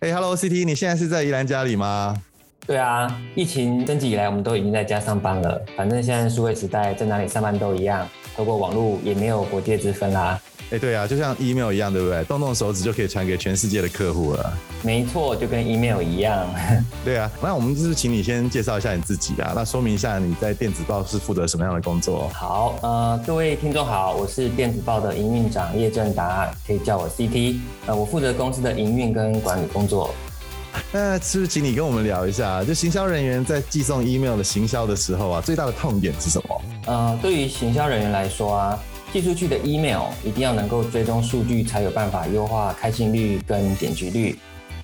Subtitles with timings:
[0.00, 2.16] 哎，Hello，CT，你现在是在宜兰家里吗？
[2.66, 5.60] 对啊，疫情升级以来，我们都已经在家上班了。
[5.76, 10.40] 反正现在数位时代，在哪里上班都一样，透过网络也没有国界之分啦。
[10.70, 12.22] 哎，对啊，就像 email 一样，对不对？
[12.24, 14.52] 动动手指就可以传给全世界的客户了。
[14.82, 16.48] 没错，就跟 email 一样。
[17.04, 22.28] 对啊，那我们就是请你先介绍一下你自己啊，那说明一下你在电子报是负责什么样的工作？
[22.32, 27.56] 好，呃，各位听众好，我是电子报的营运长叶正达，可以叫我 CT。
[27.86, 30.14] 呃，我负责公司的营运跟管理工作。
[30.92, 36.62] 那是不是请你跟我们聊一下，就行销人员在寄送 email 的行销的时候啊，最大的痛点是什么？
[36.86, 38.78] 呃，对于行销人员来说啊，
[39.12, 44.36] 寄出去的 email 一定要能够追踪数据，才有办法优化开信率跟点击率。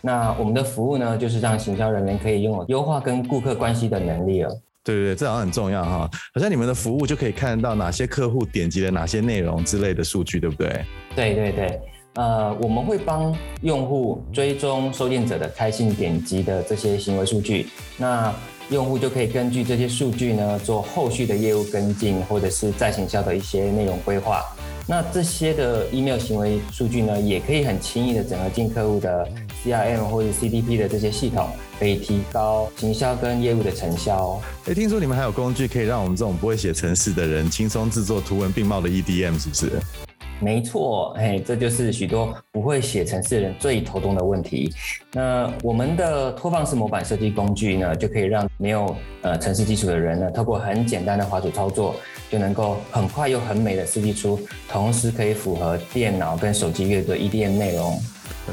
[0.03, 4.51] 那我们的服务呢，就是让行销人员可以拥有优化跟顾客关系的能力了。
[4.85, 10.85] 对对对，这好像很重要哈，好像你们的服务就可以看到哪些客户点击了哪些内容之类的数据，对不对？
[11.15, 11.81] 对对对。
[12.15, 17.67] 呃，我们会帮用户追踪收件者的开信点击的这些行为数据，
[17.99, 18.33] 那
[18.71, 24.43] 用户就可以根据这些数据呢，做后续的业务跟进，或者是再行销的一些内容规划。
[24.89, 29.29] 那这些的 email 行为数据呢，也可以很轻易的整合进客户的
[29.65, 34.41] CRM 或者 CDP 的这些系统，可以提高行销跟业务的成效。
[34.67, 40.06] 哎，听说你们还有工具可以让我们这种不会写程式的人轻松制作图文并茂的 EDM，是不是？
[40.39, 44.73] 没错，哎，这就是许多不会写程式的人最头痛的问题。
[45.13, 51.95] 那我们的拖放式模板设计工具呢，就可以让没有呃程式基础的人呢，透过很简单的滑鼠操作，
[52.31, 57.99] 就能够很快又很美的设计出，同时可以符合电脑跟手机阅读的 EDM 内容。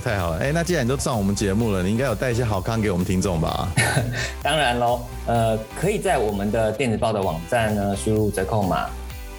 [0.03, 3.67] 太好了，哎，那既然你都上我们节目了，你应该有带一些好康给我们听众吧？
[4.41, 8.89] 当然喽，呃，可以在我们的电子报的网站呢，输入折扣码。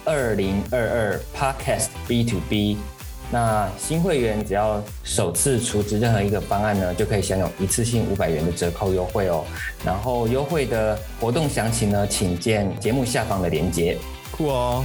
[0.05, 2.77] 二零二二 Podcast B to B，
[3.31, 9.43] 那新会员只要首次出资任何一个方案呢，就可以享有一次性五百元的折扣优惠哦。
[9.83, 13.97] 然后优惠的活动详情呢，请见节目下方的链接。
[14.31, 14.83] 酷哦！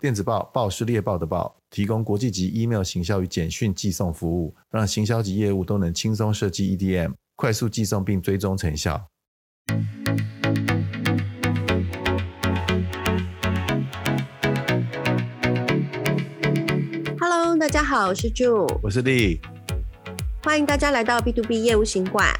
[0.00, 9.08] 电子报报是猎豹的报，提供国际级 email 行销与简讯寄送服务，让行销及业务都能轻松设计 EDM，快速寄送并追踪成效。
[17.18, 19.40] Hello，大家好，我是 June，我是 Lee，
[20.44, 22.32] 欢迎大家来到 B to B 业务行馆。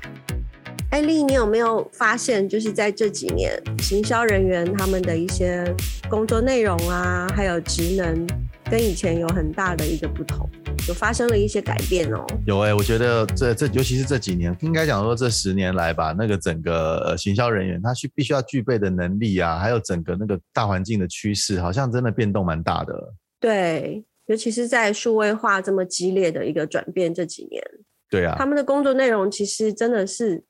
[0.90, 5.74] 艾丽，你有没有发现，就是在这几年，行销人员他们的一些
[6.08, 8.26] 工作内容啊，还有职能，
[8.70, 10.48] 跟以前有很大的一个不同，
[10.88, 12.24] 有发生了一些改变哦。
[12.46, 23.14] 有哎、欸，我觉得这这，尤其是这几年，应该讲说这十年来吧，那个整个呃行销人员他需必须要具备的能力啊，还有整个那个大环境的趋势，好像真的变动蛮大的。
[23.38, 27.62] 对，尤其是在数位化这么激烈的一个转变这几年。
[28.10, 30.44] 对啊，他们的工作内容其实真的是。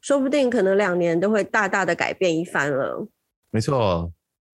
[0.00, 3.04] 说不定可能两年都会大大的改变一番了。
[3.50, 4.08] 没错，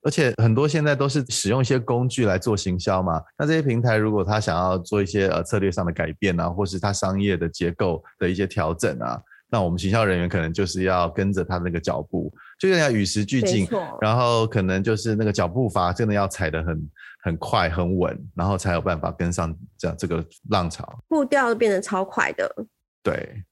[0.04, 3.20] 而且很多现在都是使用一些工具来做行销嘛。
[3.38, 13.66] 那这些平台如果他想要做一些呃策略上的改变啊，或是他商业的结构的一些调整啊，那我们行销人员可能就是要跟着他那个脚步，就要与时俱进。
[14.00, 16.90] 然后可能就是那个脚步伐真的要踩得很
[17.22, 20.98] 很快很稳，然后才有办法跟上这样这个浪潮。
[21.08, 22.66] 步调变得超快的。
[23.02, 23.42] 对。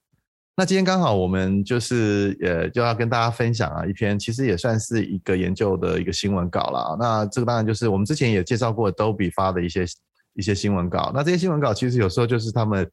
[0.54, 6.96] 那今天刚好我们就是呃就要跟大家分享啊一篇其实也算是一个研究的一个新闻稿了。
[7.00, 9.86] 那这个当然就是我们之前也介绍过 Adobe 发的一些
[10.34, 11.10] 一些新闻稿。
[11.14, 12.86] 那这些新闻稿其实有时候就是他们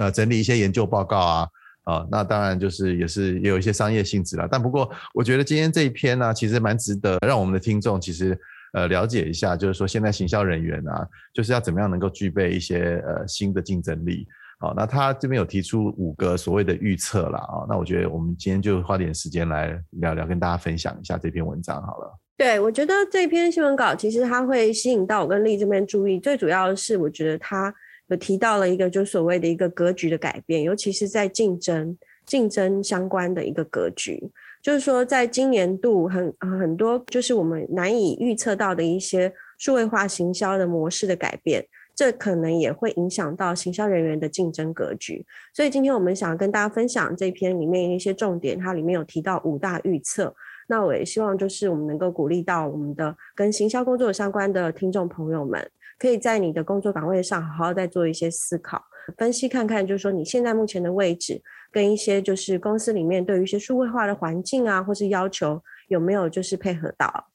[0.00, 1.48] 呃整理一些研究报告啊
[1.84, 4.48] 啊，那当然就是也是也有一些商业性质啦。
[4.50, 8.36] 但不过我觉得今天这一篇呢，其实蛮值得让我们的听众其实
[8.72, 14.26] 呃了解一下，就是说现在行销人员啊，就是要怎么样能够具备一些呃新的竞争力。
[14.58, 22.18] 好，那他这边有提出五个所谓的预测了啊，那我觉得我们今天就花点时间来聊聊，跟大家分享一下这篇文章好了。
[22.36, 27.72] 对，我觉得这篇新闻稿其实它会吸引到我跟丽这边注意，最主要的是我觉得他
[28.08, 34.30] 有提到了一个就所谓的一个格局的改变，尤其是在竞争竞争相关的一个格局，
[34.62, 41.64] 就是说在今年度很很多就是我们难以预测到的一些数位化行销的模式的改变。
[41.94, 50.34] 这可能也会影响到行销人员的竞争格局，所以今天我们想跟大家分享这篇里面一些重点，它里面有提到五大预测。
[50.66, 58.82] 那我也希望就是我们能够鼓励到我们的跟行销工作相关的听众朋友们，可以在你的工作岗位上好好再做一些思考、
[59.16, 67.28] 分析，看看就是说你现在目前的位置跟一些就是公司里面对于一些数位化的环境啊，或是要求有没有就是配合到。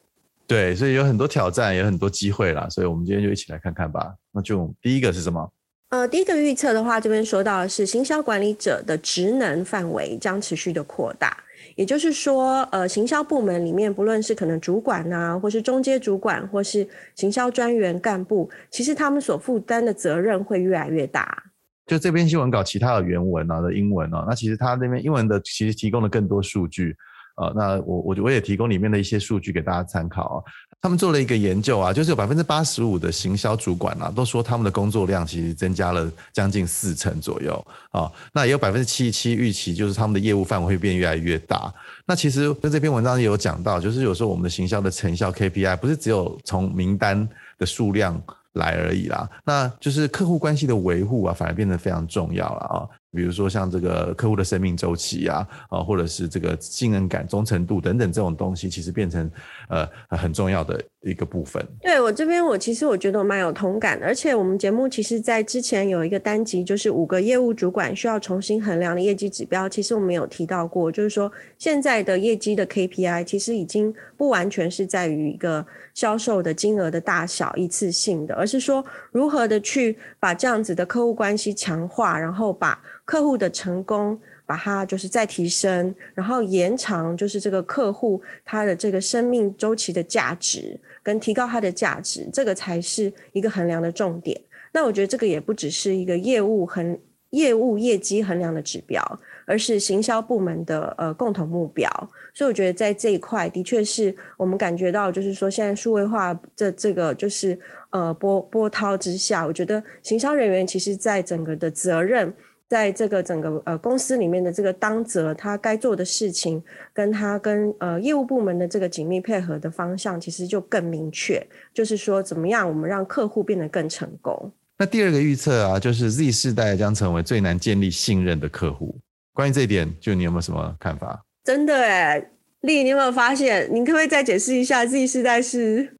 [0.50, 2.68] 对，所以有很多挑战，也有很多机会啦。
[2.70, 4.12] 所以我们今天就一起来看看吧。
[4.32, 5.48] 那就第一个是什么？
[5.90, 11.38] 呃，第一个预测的话，这边说到的是行销管理者的职能范围将持续的扩大。
[11.76, 21.44] 也就是说，呃，行销部门里面，不论是可能主管啊，或是中阶主管，或是行销专员干部，其实他们所负担的责任会越来越大。
[21.86, 27.09] 就这篇新闻稿，其他的原文啊的英文啊，那其实他那边英文的其实提供了更多数据啊，
[27.40, 30.38] 呃，那我我我也提供里面的一些数据给大家参考啊。
[30.82, 38.10] 他们做了一个研究啊，就是有百分之八十五的行销主管啊，都说他们的工作量其实增加了将近四成左右啊。
[38.34, 41.74] 那也有百分之七十七预期，就是他们的业务范围会变越来越大。
[42.06, 47.28] 那其实在这篇文章也有讲到，就是有时候我们的行销的成效 KPI 不是只有从名单
[47.58, 48.22] 的数量
[48.54, 52.88] 来而已啦，那就是客户关系的维护啊，反而变得非常重要了啊。
[53.12, 59.30] 比如说像这个客户的生命周期啊，啊，或者是这个信任感、忠诚度等等这种东西，其实变成
[59.68, 61.66] 呃很重要的一个部分。
[61.82, 69.70] 对，我这边，我其实我觉得我蛮有同感的，而且我们节目其实在之前有一个单集，就是五个业务主管需要重新衡量的业绩指标。
[69.70, 84.20] 其实我们有提到过，就是说现在的业绩的 KPI 其实已经不完全是在于一个销售的金额的大小一次性的，而是说如何的去把这样子的客户关系强化，然后把客户的成功，
[84.50, 94.42] 把它就是再提升，然后延长就是这个客户他的这个生命周期的价值，跟提高它的价值，这个才是一个衡量的重点。
[94.72, 96.98] 那我觉得这个也不只是一个业务衡
[97.30, 99.00] 业务业绩衡量的指标，
[99.46, 101.88] 而是行销部门的呃共同目标。
[102.34, 107.56] 所以我觉得在这一块的确是我们感觉到，就是说现在数位化这这个就是
[107.92, 112.34] 呃波波涛之下，我觉得行销人员其实在整个的责任。
[112.70, 116.64] 在这个整个呃公司里面的这个当责，他该做的事情，
[116.94, 121.44] 跟他跟呃业务部门的这个紧密配合的方向，其实就更明确。
[121.74, 124.52] 就是说，怎么样我们让客户变得更成功？
[124.78, 128.96] 那第二个预测啊，就是 Z 世代将成为最难建立信任的客户。
[129.34, 131.26] 关于这一点，就你有没有什么看法？
[131.44, 132.30] 真的诶，
[132.62, 133.68] 丽，你有没有发现？
[133.74, 135.96] 你可不可以再解释一下 Z 世代是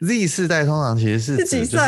[0.00, 1.78] ？Z 世代通常其实是、就是几岁？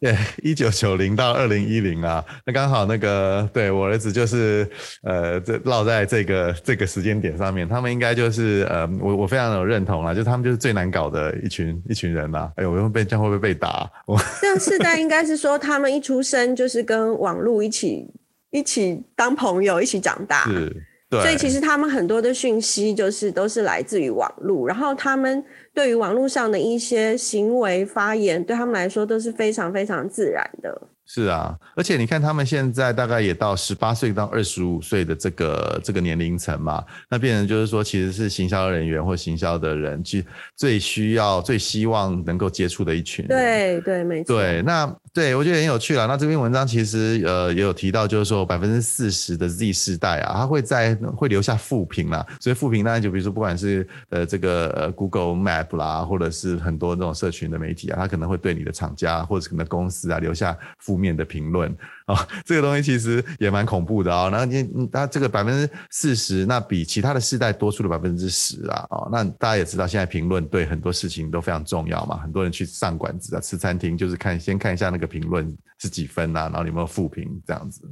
[0.00, 4.68] 对，一九九零到二零一零啊，那刚好那个对我儿子就是
[5.02, 12.52] 呃，这落在这个这个时间点上面，他们应该就是呃，我我非常有认同啦，就他们就是最难搞的一群一群人啦。
[12.56, 13.90] 哎呦，我会被这样会不会被打？
[14.06, 18.06] 我这样世代应该是说，他们一出生就是跟网络一起
[18.50, 20.44] 一起当朋友，一起长大。
[20.44, 20.84] 是。
[21.08, 30.82] 对，所以其实他们很多的讯息就是都是来自于网络，然后他们对于网络上的一些行为发言，对他们来说都是非常非常自然的。
[31.08, 40.26] 是啊，而且你看，他们现在大概也到十八岁到二十五岁的这个这个年龄层嘛，那变成就是说，其实是行销人员或行销的人，去
[40.56, 43.38] 最需要、最希望能够接触的一群人。
[43.38, 44.36] 对对，没错。
[44.36, 46.04] 对，那对我觉得很有趣啦。
[46.04, 52.26] 那这篇文章其实呃也有提到，就是说百分之四十的 Z 世代啊，他会在会留下负评啦。
[52.38, 60.54] 所以负评当然就比如说，不管是呃这个呃 Google Map 啦，或者是很多这种社群的媒体啊，他可能会对你的厂家或者可能公司啊留下。
[60.80, 61.74] 负面的评论
[62.06, 64.30] 啊，这个东西其实也蛮恐怖的啊。
[64.30, 68.86] 然后你，他这个百分之四十，那比其他的世代多出了百分之十啊。
[68.90, 72.16] 哦，那大家也知道，现在评论对很多事情都非常重要嘛。
[72.18, 77.82] 很多人去上馆子啊，吃餐厅，就是看先看一下那个评论是几分啊，然后有没有负评这样子。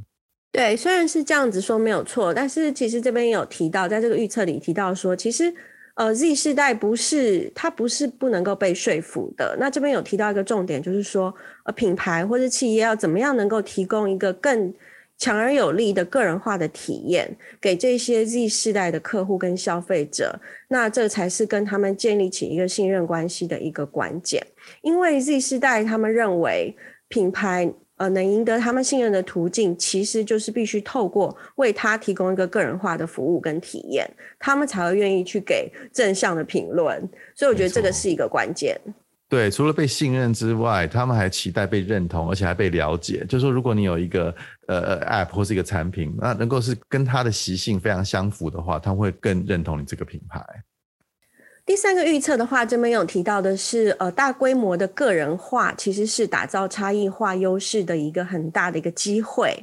[0.53, 5.53] 对，虽然是这样子说没有错，但是其实这边有提到，在这个预测里提到说，其实。
[5.95, 9.57] 呃，Z 世代不是它不是不能够被说服的。
[9.61, 11.33] 那这边有提到一个重点，就是说，
[11.65, 14.75] 呃，品牌或者企业要怎么样能够提供一个更
[15.17, 24.45] 强而有力的个人化的体验给这些 Z 世代的客户跟消费者，那这才是跟他们建立起一个信任关系的一个关键。
[24.83, 26.77] 因为 Z 世代他们认为
[27.09, 27.73] 品牌。
[27.97, 34.09] 呃，能赢得他们信任的途径，其实就是必须透过为他提供一个个人化的服务跟体验，
[34.39, 37.01] 他们才会愿意去给正向的评论。
[37.35, 38.81] 所以我觉得这个是一个关键。
[39.29, 43.25] 对，除了被信任之外，他们还期待被认同，而且还被了解。
[43.29, 44.33] 就是说，如果你有一个
[44.69, 50.45] 呃呃 App 或是一个产品，那能够是跟他的习性非常相符的话，他会更认同你这个品牌。
[51.67, 59.57] 第三个预测的话，这边有提到的是，呃，大规模的个人化其实是打造差异化优势的一个很大的一个机会。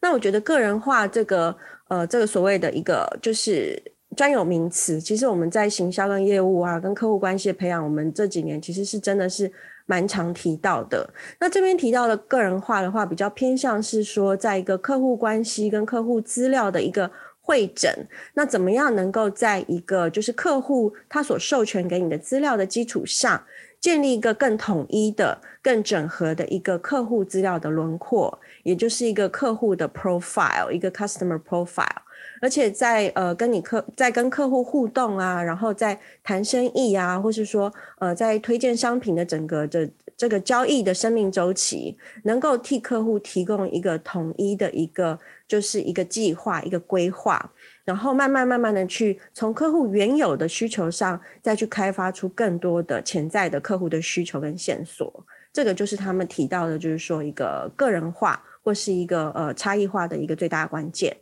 [0.00, 1.56] 那我觉得个人化这个，
[1.88, 3.76] 呃，这个所谓的一个就是
[4.16, 9.50] 专有名词，其实我们在行销跟业务啊，跟客户关系的培养，我们这几年其实是真的是
[9.86, 11.12] 蛮常提到的。
[11.40, 17.10] 那这边提到的个人化的话，比较偏向是说，在一个客户关系跟客户资料的一个。
[17.48, 23.42] 会诊，那怎么样能够在一个就是客户他所授权给你的资料的基础上，
[23.80, 32.02] 建立一个更统一的、更整合的一个客户资料的轮廓，也就是一个客户的 profile，一个 customer profile。
[32.42, 47.52] 而且在呃跟你客在跟客户互动啊，然后在谈生意啊，或是说呃在推荐商品的整个的这个交易的生命周期，能够替客户提供一个统一的一个就是一个计划一个规划，
[47.84, 61.16] 然后慢慢慢慢的去从客户原有的需求上再去开发出更多的潜在的客户的需求跟线索，这个就是他们提到的，就是说一个个人化或是一个呃差异化的一个最大关键。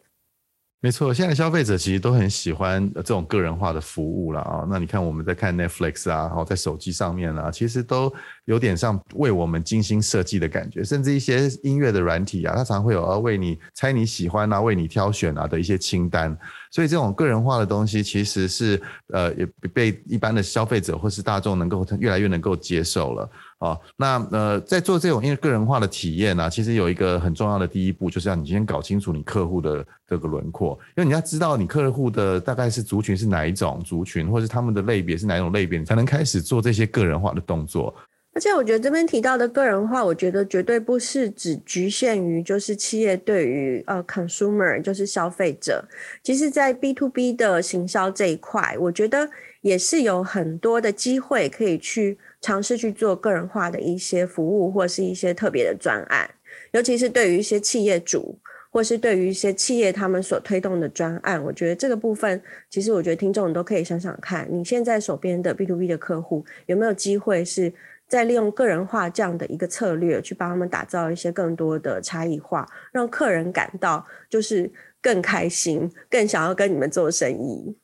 [0.83, 4.65] 没错，现在消费者其实都很喜欢这种个人化的服务了啊。
[4.71, 8.13] 那你看我们在看 Netflix 啊，然后在手机上面啊，其实都
[8.47, 10.83] 有点像为我们精心设计的感觉。
[10.83, 16.37] 甚至一些音乐的软体啊，它常会有呃为你猜你喜欢啊，为你挑选啊的一些清单。
[16.71, 23.31] 所以这种个人化的东西，其实是呃也被一般的消费者或是大众能够越来越能够接受了。
[23.59, 37.95] 哦，那呃，在做这种因为个人化的体验呢、啊，其实有一个很重要的第一步，就是要你先搞清楚你客户的这个轮廓，因为你要知道你客户的大概是族群是哪一种族群，或是他们的类别是哪一种类别，你才能开始做这些个人化的动作。
[38.37, 45.83] 而且我觉得这边提到的个人化，我觉得绝对不是只局限于就是企业对于呃 consumer 就是消费者，
[46.23, 49.31] 其实在 B to B 的行销这一块，我觉得
[49.63, 52.19] 也是有很多的机会可以去。
[52.43, 56.31] 尝试去做个人化的一些服务，或是一些特别的专案，
[56.71, 58.39] 尤其是对于一些企业主，
[58.71, 62.41] 或是对于一些企业他们所推动的专案，我觉得这个部分，
[62.71, 67.73] 其实我觉得听众你都可以想想看，你现在手边的 B to B 的客户有没有机会是
[68.09, 74.73] 在利用个人化这样的一个策略，去帮他们打造一些更多的差异化，让客人感到就是
[75.03, 77.77] 更开心，更想要跟你们做生意。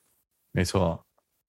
[0.52, 1.04] 没错。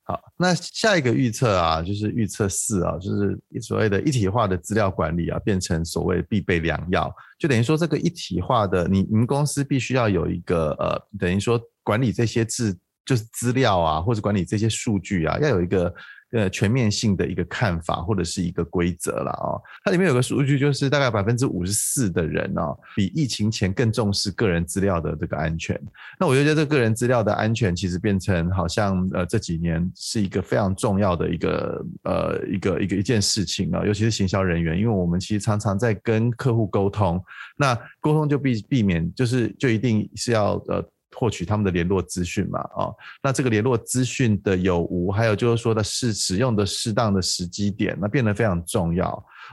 [0.06, 7.14] 好，那下一个预测啊，就是预测四啊，就是所谓的一体化的资料管理啊，变成所谓必备良药。
[7.40, 12.76] 就等于说，这个一体化的，你你们公司必须要有一个呃，等于说管理这些资
[13.06, 15.94] 就是资料啊，或者管理这些数据啊，要有一个。
[16.34, 19.62] 呃，全面性的一个看法或者是一个规则了啊。
[19.86, 25.80] 它里面有个数据，就是大概百分之五十四的人哦，比疫情前更重视个人资料的这个安全。
[26.20, 37.24] 那我觉得这个个人资料的安全，其实变成好像呃这几年是一个非常重要的一个呃一个一个一件事情啊，尤其是行销人员，因为我们其实常常在跟客户沟通，
[37.56, 40.84] 那沟通就避避免就是就一定是要呃。
[41.16, 42.92] 获取他们的联络资讯嘛，啊、
[43.22, 49.10] 那这个联络资讯的有无，还有就是说的是使用的适当的时机点，那变得非常重要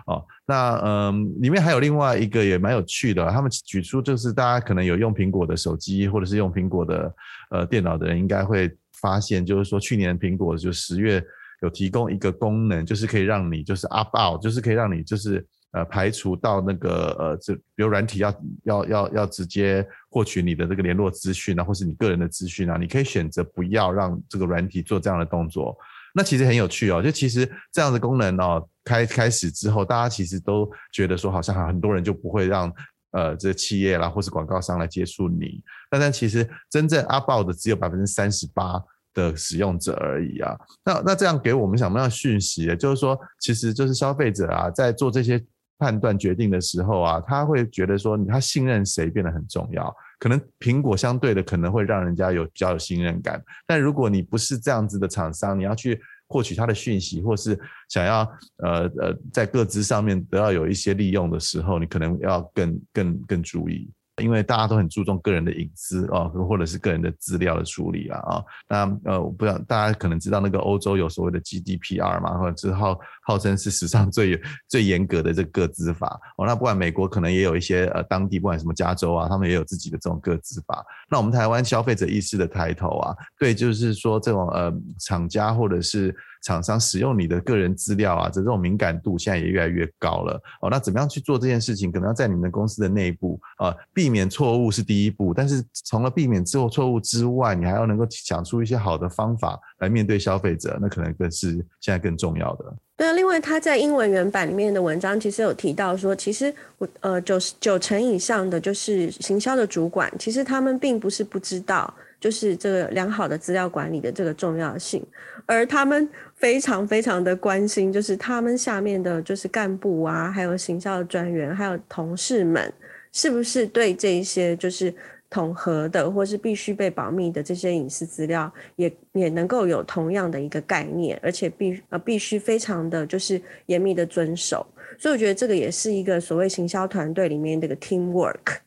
[0.07, 0.25] 哦。
[0.47, 7.15] 那嗯，里面还有另外一个也蛮有趣的，他们举出就是大家可能有用苹果的手机或者是用苹果的
[7.51, 11.23] 呃电脑的人，应该会发现，就是说去年苹果就十月
[11.63, 15.47] 有提供一个功能，就是可以让你就是 Up out，就是可以让你就是。
[15.73, 18.35] 呃，排除到那个呃，这比如软体要
[18.65, 25.77] 要要要直接获取你的这个联络资讯啊，或是你个人的资讯啊，你可以选择不要让这个软体做这样的动作。
[26.13, 32.73] 那其实很有趣哦，就其实这样的功能哦，开开始之后，大家其实都觉得说，好像很多人就不会让
[33.13, 35.63] 呃这企业啦，或是广告商来接触你。
[35.89, 38.83] 但但其实真正 opt out 的只有百分之三十八
[39.15, 40.59] 的使用者而已啊。
[40.85, 42.75] 那那这样给我们什么样的讯息？
[42.75, 45.41] 就是说，其实就是消费者啊，在做这些。
[45.81, 49.93] 判断决定的时候啊，他会觉得说，他信任谁变得很重要。
[50.19, 57.59] 可能苹果相对的可能会让人家有比较有信任感，但如果你不是这样子的厂商，你要去获取他的讯息，或是
[57.89, 58.21] 想要
[58.59, 63.91] 呃呃在各自上面得到有一些利用的时候，你可能要更更更注意。
[64.21, 76.47] 因为大家都很注重个人的隐私啊，或者是个人的资料的处理啊啊，那呃，我不知道大家可能知道那个欧洲有所谓的 GDPR 嘛，或者是号号称是史上最最严格的这个个资法哦。
[76.47, 80.85] 那不管美国可能也有一些呃当地不管什么加州啊，他们也有自己的这种个资法。
[81.11, 86.15] 那我们台湾消费者意识的抬头啊，对，就是说这种呃厂家或者是。
[86.43, 90.71] 厂商使用你的个人资料啊，这种敏感度现在也越来越高了哦。
[90.71, 91.93] 那怎么样去做这件事情？
[91.93, 95.33] 可能要在你们公司的内部啊，避避免错误是第一步。
[95.33, 102.65] 但是除了避免之后错误之外，你还要能够想出一些好的方法来面对消费者，那可能更是现在更重要的。
[102.97, 111.95] 对啊，另外他在英文原版里面的文章其实有提到说，其实我呃九十九成以上的就是行销的主管，其实他们并不是不知道。
[112.21, 115.03] 就是这个良好的资料管理的这个重要性，
[115.47, 122.71] 而他们非常非常的关心，就是他们下面的就是干部啊，还有行销的专员，还有同事们，
[123.13, 124.95] 是不是对这一些就是
[125.29, 134.67] 统合的，或是必须被保密的这些隐私资料，也也能够有同样的一个概念，而且必呃必须非常的就是严密的遵守。
[134.99, 138.59] 所以我觉得这个也是一个所谓行销团队里面的一个 teamwork。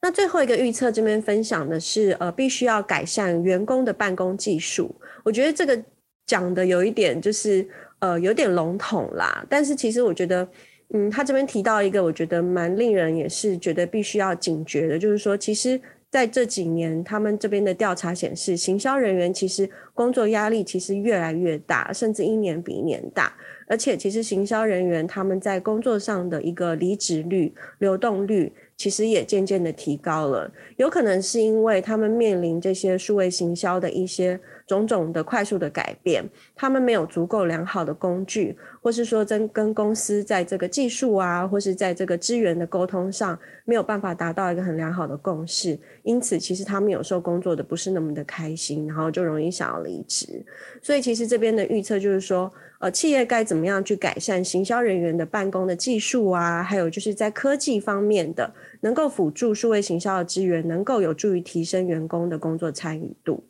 [0.00, 4.94] 那最后一个预测这边分享的是，呃，必须要改善员工的办公技术。
[5.24, 5.80] 我觉得这个
[6.26, 7.68] 讲的有一点就是
[8.00, 10.48] 呃有点笼统啦，但是其实我觉得。
[10.94, 15.80] 嗯，他这边提到一个，我觉得蛮令人也是觉得必须要警觉的，就是说，其实
[16.10, 23.34] 在这几年，他们这边的调查显示，行销人员其实工作压力其实越来越大，甚至一年比一年大。
[23.68, 30.50] 而且，其实行销人员他们在工作上的一个离职率、流动率，其实也渐渐的提高了。
[30.76, 34.40] 有可能是因为他们面临这些数位行销的一些。
[34.64, 36.24] 种种的快速的改变，
[36.54, 50.42] 他们没有足够良好的工具，或是说跟跟公司在这个技术啊，或是在这个资源的沟通上，没有办法达到一个很良好的共识，因此其实他们有时候工作的不是那么的开心，然后就容易想要离职。
[50.80, 52.50] 所以其实这边的预测就是说，
[52.82, 63.44] 呃，企业该怎么样去改善行销人员的办公的技术啊，还有就是在科技方面的，能够辅助数位行销的资源，能够有助于提升员工的工作参与度。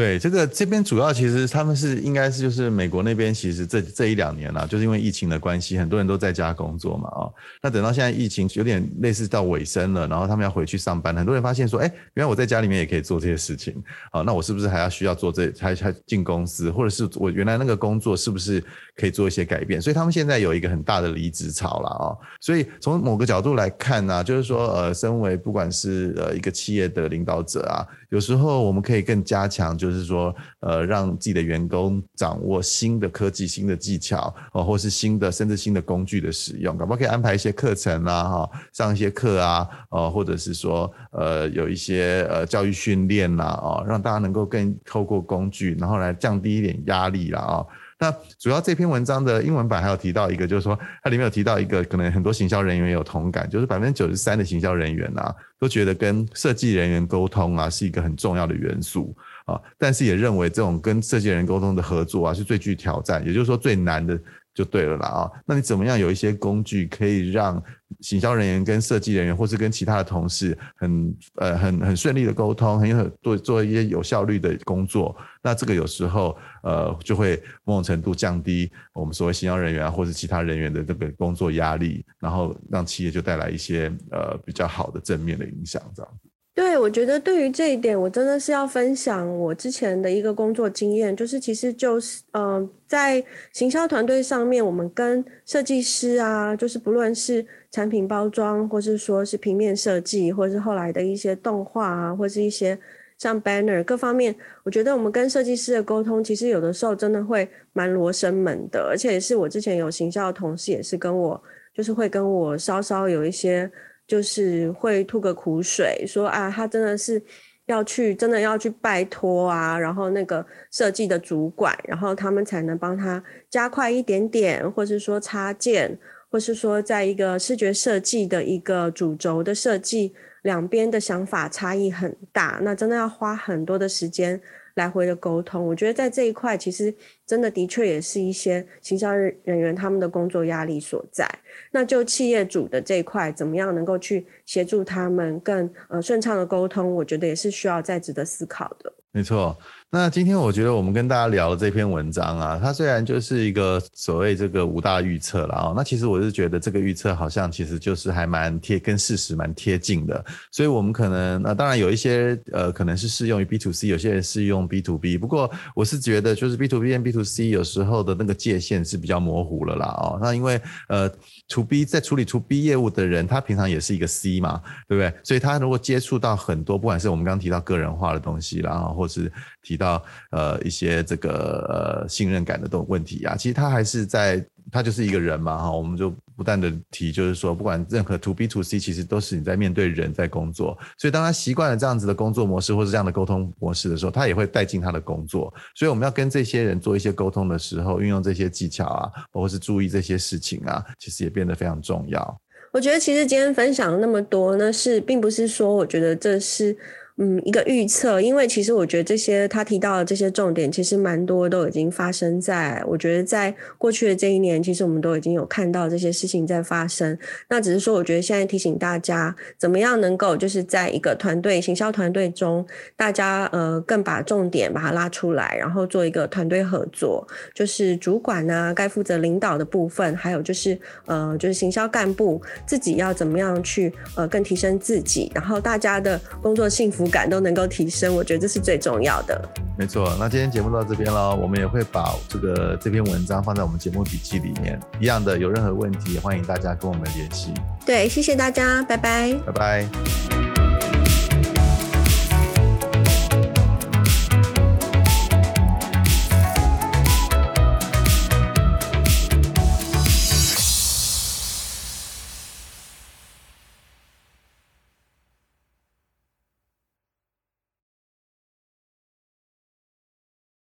[0.00, 7.30] 对，这个这边主要其实他们是应该是就是美国那边，其实这这一两年啦，就是因为疫情的关系，很多人都在家工作嘛，哦，
[7.62, 13.74] 那等到现在疫情有点类似到尾声了，然后他们要回去上班，很多人发现说，哎，原来我在家里面也可以做这些事情，
[14.10, 18.64] 好，那我是不是还要需要做这还还进公司，或者是我原来那个工作是不是
[18.96, 19.82] 可以做一些改变？
[19.82, 29.76] 所以他们现在有一个很大的离职潮了哦，所以从某个角度来看呢，就是说，呃，身为不管是呃一个企业的领导者啊，有时候我们可以更加强。
[29.80, 47.66] 就就是说，呃，让自己的员工掌握新的科技、新的技巧，哦，或是新的甚至新的工具的使用，可不可以安排一些课程啊，哈，上一些课啊，呃，或者是说，呃，有一些呃教育训练呐，哦，让大家能够更透过工具，然后来降低一点压力啦，啊。
[48.02, 59.14] 那主要这篇文章的英文版还有提到一个，就是说它里面有提到一个，可能很多行销人员有同感，就是百分之九十三的行销人员啊，都觉得跟设计人员沟通啊是一个很重要的元素。
[59.46, 64.18] 啊，但是也认为这种跟设计人沟通的合作啊，是最具挑战，也就是说最难的，
[64.54, 65.30] 就对了啦啊。
[65.46, 67.62] 那你怎么样有一些工具可以让
[68.00, 75.16] 行销人员跟设计人员，或是跟其他的同事很呃很很顺利的沟通，很有做做一些有效率的工作？
[75.42, 86.12] 那这个有时候呃就会某种程度降低我们所谓行销人员，或是其他人员的这个工作压力，然后让企业就带来一些呃比较好的正面的影响，这样。
[86.52, 102.78] 对，我觉得对于这一点，我真的是要分享我之前的一个工作经验，就是其实就是呃，在行销团队上面，我们跟设计师啊，就是不论是产品包装，或是说是平面设计，或是后来的一些动画啊，或是一些
[103.16, 104.34] 像 banner 各方面，
[104.64, 113.70] 我觉得我们跟设计师的沟通，其实有的时候真的会蛮罗生门的，而且也是我之前有行销的同事，也是跟我就是会跟我稍稍有一些。
[114.10, 117.22] 就是会吐个苦水，说啊，他真的是
[117.66, 125.96] 要去，真的要去拜托啊，然后那个设计的主管，然后他们才能帮他加快一点点，或是说插件，
[126.28, 134.40] 或是说在一个视觉设计的一个主轴的设计，两边的想法差异很大，那真的要花很多的时间。
[134.74, 136.94] 来回的沟通，我觉得在这一块，其实
[137.26, 141.28] 真的的确也是一些行销人员他们的工作压力所在。
[141.70, 148.92] 那就企业主的这一块，怎么样能够去协助他们更呃顺畅的沟通，我觉得也是需要再值得思考的。
[149.12, 149.56] 没错。
[149.92, 171.10] 那今天我觉得我们跟大家聊的这篇文章啊，它虽然就是一个所谓这个五大预测了啊，那其实我是觉得这个预测好像其实就是还蛮贴跟事实蛮贴近的，所以我们可能那当然有一些呃可能是适用于 B to C，有些人适用 B to B，不过我是觉得就是 B to B 跟 B to C 有时候的那个界限是比较模糊了啦哦，那因为呃
[171.50, 175.12] To B 在处理 To B 业务的人，他平常也是一个 C 嘛，对不对？
[175.22, 179.30] 所以他如果接触到很多不管是我们刚刚提到个人化的东西然后，或是
[179.62, 202.40] 提到呃一些这个呃信任感的这种问题啊，其实他还是在他就是一个人嘛哈，我们就不断的提，就是说不管任何 to B to C，其实都是你在面对人在工作，所以当他习惯了这样子的工作模式或者这样的沟通模式的时候，他也会带进他的工作，所以我们要跟这些人做一些沟通的时候，运用这些技巧啊，或者是注意这些事情啊，其实也变得非常重要。
[202.72, 206.76] 我觉得其实今天分享那么多，那是并不是说我觉得这是。
[207.22, 217.18] 嗯，一个预测，因为其实我觉得这些他提到的这些重点，其实蛮多都已经发生在，我觉得在过去的这一年，其实我们都已经有看到这些事情在发生。
[217.50, 239.40] 那只是说，我觉得现在提醒大家，怎么样能够就是在一个团队行销团队中，大家呃更把重点把它拉出来，然后做一个团队合作，就是主管呢、啊、该负责领导的部分，还有就是呃就是行销干部自己要怎么样去呃更提升自己，然后大家的工作幸福感都能够提升，我觉得这是最重要的。
[239.76, 244.78] 没错，那今天节目到这边了，我们也会把这个这篇文章放在我们节目笔记里面。
[245.00, 247.52] 一样的，有任何问题，欢迎大家跟我们联系。
[247.84, 250.49] 对，谢谢大家，拜拜，拜拜。